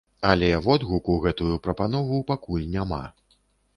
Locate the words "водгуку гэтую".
0.67-1.59